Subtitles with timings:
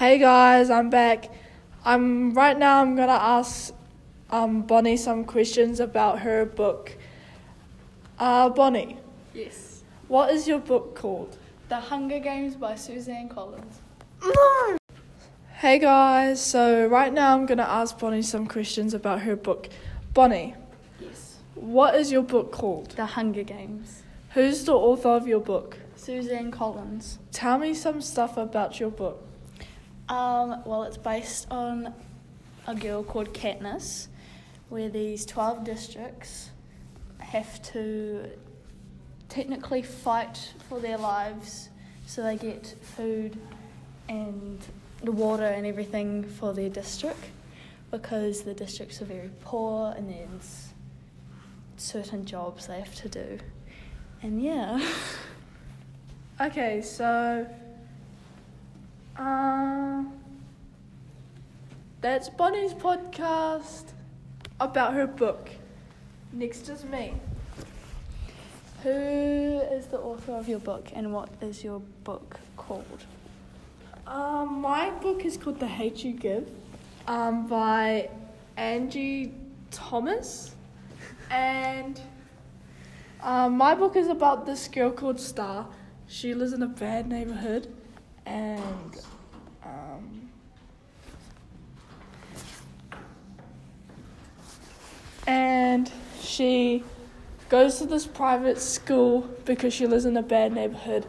[0.00, 1.28] Hey guys, I'm back.
[1.84, 2.80] I'm right now.
[2.80, 3.74] I'm gonna ask
[4.30, 6.96] um, Bonnie some questions about her book.
[8.18, 8.96] Uh, Bonnie,
[9.34, 9.82] Yes.
[10.08, 11.36] what is your book called?
[11.68, 13.82] The Hunger Games by Suzanne Collins.
[14.24, 14.78] No.
[15.58, 19.68] Hey guys, so right now I'm gonna ask Bonnie some questions about her book.
[20.14, 20.54] Bonnie,
[20.98, 21.36] Yes.
[21.54, 22.92] what is your book called?
[22.92, 24.02] The Hunger Games.
[24.30, 25.76] Who's the author of your book?
[25.94, 27.18] Suzanne Collins.
[27.32, 29.26] Tell me some stuff about your book.
[30.10, 31.94] Um, well, it's based on
[32.66, 34.08] a girl called Katniss,
[34.68, 36.50] where these 12 districts
[37.18, 38.28] have to
[39.28, 41.68] technically fight for their lives
[42.06, 43.38] so they get food
[44.08, 44.58] and
[45.04, 47.30] the water and everything for their district
[47.92, 50.70] because the districts are very poor and there's
[51.76, 53.38] certain jobs they have to do.
[54.22, 54.84] And yeah.
[56.40, 57.46] Okay, so
[59.20, 60.02] uh,
[62.00, 63.92] that's Bonnie's podcast
[64.58, 65.50] about her book.
[66.32, 67.14] Next is me.
[68.82, 73.04] Who is the author of your book and what is your book called?
[74.06, 76.48] Um, my book is called The Hate You Give
[77.06, 78.08] um, by
[78.56, 79.34] Angie
[79.70, 80.54] Thomas.
[81.30, 82.00] And
[83.22, 85.68] um, my book is about this girl called Starr.
[86.08, 87.68] She lives in a bad neighborhood.
[88.30, 88.96] And
[89.64, 90.30] um,
[95.26, 96.84] and she
[97.48, 101.06] goes to this private school because she lives in a bad neighborhood.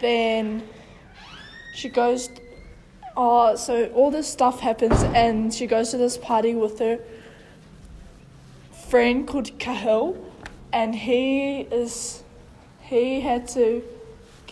[0.00, 0.62] Then
[1.74, 2.28] she goes
[3.16, 7.00] oh so all this stuff happens and she goes to this party with her
[8.88, 10.16] friend called Khalil,
[10.72, 12.22] and he is
[12.82, 13.82] he had to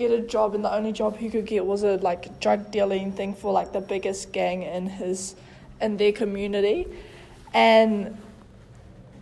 [0.01, 3.12] get a job and the only job he could get was a like drug dealing
[3.12, 5.37] thing for like the biggest gang in his
[5.81, 6.87] in their community.
[7.53, 8.17] And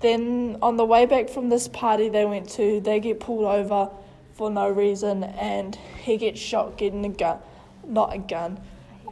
[0.00, 3.90] then on the way back from this party they went to they get pulled over
[4.34, 5.74] for no reason and
[6.04, 7.38] he gets shot getting a gun
[7.84, 8.60] not a gun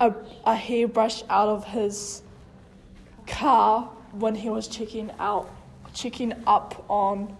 [0.00, 2.22] a, a hairbrush out of his
[3.26, 5.50] car when he was checking out
[5.92, 7.36] checking up on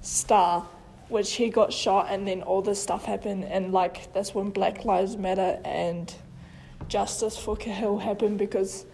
[0.00, 0.66] Starr
[1.08, 4.84] which he got shot and then all this stuff happened and like that's when black
[4.84, 6.14] lives matter and
[6.88, 8.84] justice for Khalil happened because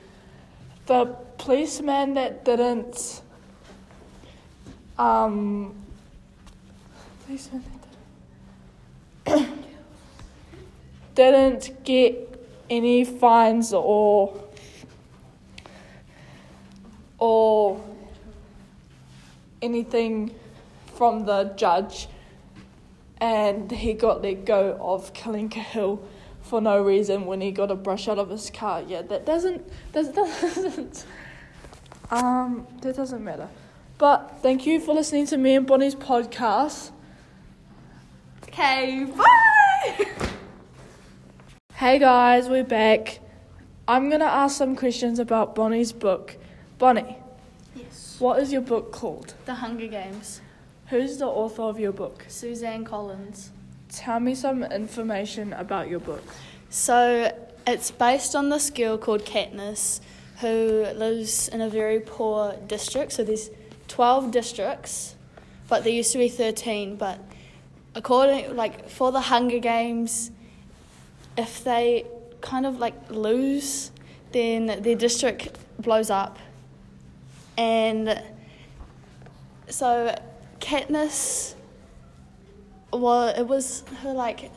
[0.86, 1.06] the
[1.38, 3.22] policeman that didn't
[4.98, 5.74] um
[7.26, 7.64] policeman
[9.24, 9.64] didn't,
[11.14, 12.30] didn't get
[12.70, 14.40] any fines or
[17.18, 17.82] or
[19.62, 20.30] anything
[20.96, 22.08] from the judge
[23.18, 26.06] and he got let go of killing Khalil
[26.42, 28.82] for no reason when he got a brush out of his car.
[28.86, 29.62] Yeah, that doesn't
[29.92, 31.06] that doesn't
[32.10, 33.48] um that doesn't matter.
[33.98, 36.90] But thank you for listening to me and Bonnie's podcast.
[38.48, 40.06] Okay, bye!
[41.76, 43.18] Hey guys, we're back.
[43.88, 46.36] I'm gonna ask some questions about Bonnie's book.
[46.78, 47.16] Bonnie,
[47.74, 48.16] Yes.
[48.20, 49.34] what is your book called?
[49.44, 50.40] The Hunger Games.
[50.94, 52.24] Who's the author of your book?
[52.28, 53.50] Suzanne Collins.
[53.88, 56.22] Tell me some information about your book.
[56.70, 59.98] So it's based on this girl called Katniss
[60.38, 63.10] who lives in a very poor district.
[63.10, 63.50] So there's
[63.88, 65.16] 12 districts,
[65.68, 66.94] but there used to be 13.
[66.94, 67.18] But
[67.96, 70.30] according, like for the Hunger Games,
[71.36, 72.06] if they
[72.40, 73.90] kind of like lose,
[74.30, 76.38] then their district blows up.
[77.58, 78.22] And
[79.68, 80.14] so
[80.60, 81.54] Katniss,
[82.92, 84.50] well, it was her like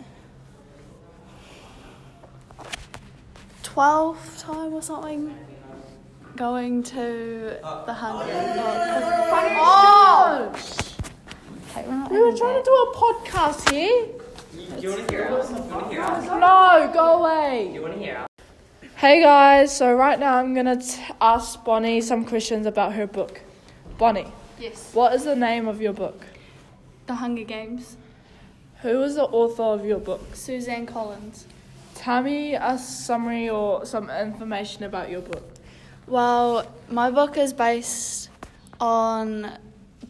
[3.63, 5.35] 12th time or something
[6.35, 8.59] going to the Hunger oh, Games.
[9.59, 10.51] Oh,
[11.69, 14.07] okay, we're not We were having trying to do a podcast here.
[14.75, 15.49] Do you want to hear us?
[15.49, 16.25] You want to hear us?
[16.25, 17.71] No, go away.
[17.73, 18.27] You want to hear us?
[18.95, 23.41] Hey guys, so right now I'm gonna t- ask Bonnie some questions about her book.
[23.99, 24.91] Bonnie, Yes.
[24.93, 26.25] what is the name of your book?
[27.05, 27.97] The Hunger Games.
[28.81, 30.35] Who is the author of your book?
[30.35, 31.45] Suzanne Collins.
[31.95, 35.43] Tell me a summary or some information about your book.
[36.05, 38.29] Well, my book is based
[38.79, 39.57] on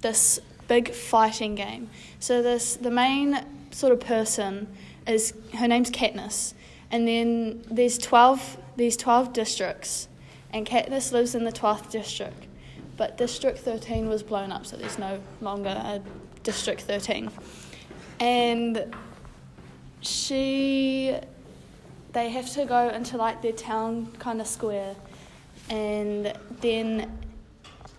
[0.02, 1.90] this big fighting game.
[2.20, 4.68] So this the main sort of person
[5.08, 6.54] is her name's Katniss,
[6.92, 10.08] and then there's twelve these twelve districts,
[10.52, 12.47] and Katniss lives in the twelfth district,
[12.98, 16.02] but District thirteen was blown up, so there's no longer a
[16.44, 17.30] District thirteen,
[18.20, 18.96] and
[20.02, 21.16] she
[22.14, 24.96] they have to go into like their town kind of square,
[25.70, 27.12] and then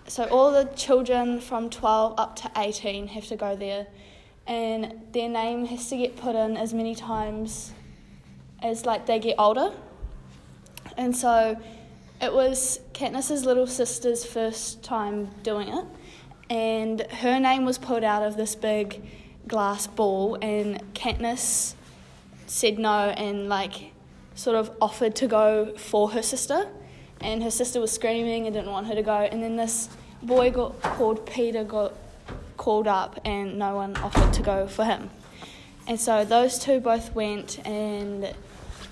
[0.06, 3.86] so all the children from 12 up to 18 have to go there,
[4.46, 7.72] and their name has to get put in as many times
[8.62, 9.70] as like they get older,
[10.96, 11.56] and so
[12.20, 15.85] it was Katniss's little sister's first time doing it,
[16.50, 19.03] and her name was pulled out of this big
[19.47, 21.75] glass ball, and Katniss
[22.47, 23.93] said no and like
[24.35, 26.69] sort of offered to go for her sister,
[27.20, 29.88] and her sister was screaming and didn't want her to go, and then this
[30.23, 31.93] boy got called Peeta got
[32.56, 35.11] called up, and no one offered to go for him,
[35.87, 38.35] and so those two both went and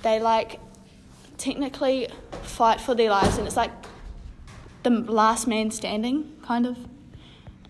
[0.03, 0.61] they like
[1.39, 2.09] technically
[2.47, 3.73] fight for their lives, and it's like
[4.83, 6.79] the last man standing, kind of.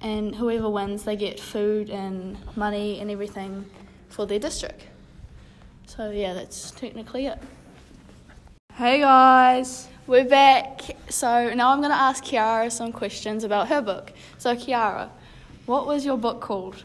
[0.00, 3.64] And whoever wins, they get food and money and everything
[4.08, 4.87] for their district.
[5.87, 7.38] So, yeah, that's technically it.
[8.75, 9.88] Hey guys.
[10.06, 10.82] We're back.
[11.08, 14.12] So, now I'm going to ask Kiara some questions about her book.
[14.37, 15.08] So, Kiara,
[15.64, 16.84] what was your book called?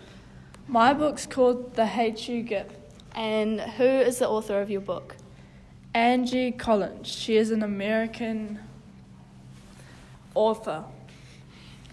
[0.67, 2.71] My book's called The Hate You Give.
[3.13, 5.17] And who is the author of your book?
[5.93, 7.07] Angie Collins.
[7.07, 8.59] She is an American
[10.33, 10.85] author.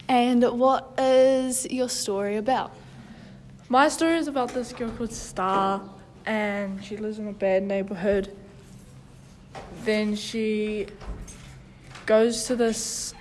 [0.08, 2.72] And what is your story about?
[3.68, 5.82] My story is about this girl called Starr,
[6.24, 8.34] and she lives in a bad neighborhood.
[9.84, 10.86] Then she
[12.06, 13.14] goes to this.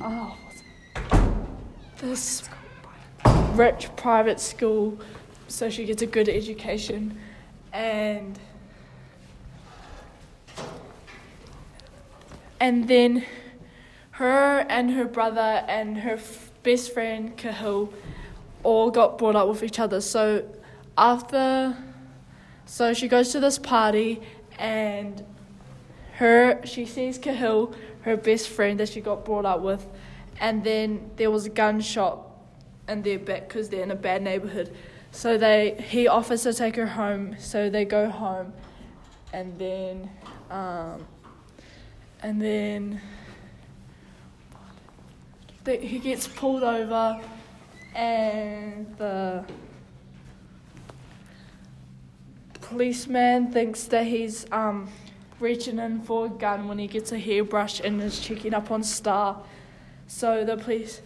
[0.00, 0.36] Oh.
[1.98, 2.48] This
[3.52, 4.98] rich private school,
[5.48, 7.18] so she gets a good education,
[7.72, 8.38] and
[12.60, 13.24] and then
[14.12, 17.92] her and her brother and her f- best friend Khalil
[18.62, 20.00] all got brought up with each other.
[20.00, 20.44] So
[20.96, 21.76] after,
[22.66, 24.20] so she goes to this party
[24.58, 25.24] and
[26.18, 29.86] her she sees Khalil, her best friend that she got brought up with,
[30.38, 32.26] and then there was a gunshot
[32.88, 34.74] in their back because they're in a bad neighborhood.
[35.12, 37.36] So they he offers to take her home.
[37.38, 38.52] So they go home,
[39.32, 40.10] and then,
[40.50, 41.06] um,
[42.22, 43.00] and then
[45.64, 47.20] the, he gets pulled over,
[47.94, 49.44] and the
[52.60, 54.88] policeman thinks that he's um,
[55.40, 58.82] reaching in for a gun when he gets a hairbrush and is checking up on
[58.82, 59.42] Starr.
[60.06, 61.00] So the police,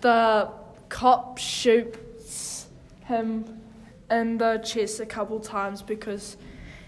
[0.00, 0.48] the
[0.88, 2.66] cop shoots
[3.04, 3.60] him
[4.10, 6.36] in the chest a couple times because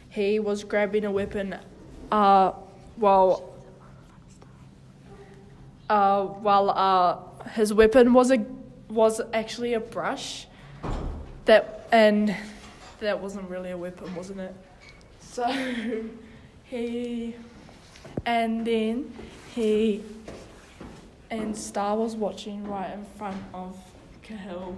[0.09, 1.57] he was grabbing a weapon
[2.13, 2.53] uh,
[2.99, 3.55] while
[5.89, 8.45] uh, while uh, his weapon was a
[8.89, 10.47] was actually a brush
[11.45, 12.35] that and
[13.01, 14.55] that wasn't really a weapon, wasn't it?
[15.21, 15.47] So
[16.65, 17.35] he
[18.27, 19.13] and then
[19.55, 20.03] he
[21.31, 23.77] and Starr was watching right in front of
[24.23, 24.77] Khalil,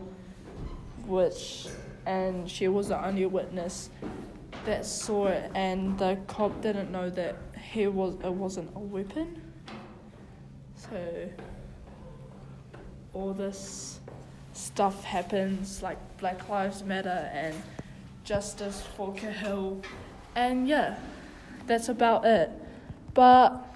[1.06, 1.68] which
[2.06, 3.90] and she was the only witness
[4.64, 9.40] that saw it, and the cop didn't know that he was it wasn't a weapon.
[10.74, 11.28] So
[13.12, 14.00] all this
[14.52, 17.54] stuff happens, like Black Lives Matter and
[18.24, 19.82] justice for Khalil,
[20.34, 20.96] and yeah,
[21.66, 22.50] that's about it.
[23.14, 23.66] But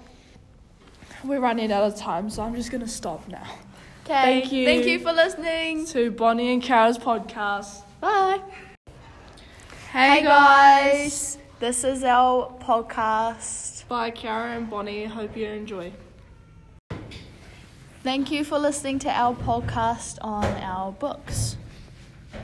[1.23, 3.47] we're running out of time, so I'm just gonna stop now.
[4.03, 4.41] Okay.
[4.41, 4.65] Thank you.
[4.65, 5.85] Thank you for listening.
[5.87, 7.81] To Bonnie and Kara's podcast.
[7.99, 8.39] Bye.
[9.91, 13.87] Hey guys, this is our podcast.
[13.87, 15.05] by Kara and Bonnie.
[15.05, 15.93] Hope you enjoy.
[18.03, 21.54] Thank you for listening to our podcast on our books.